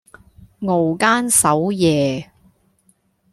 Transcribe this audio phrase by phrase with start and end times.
[0.61, 2.31] 熬更守夜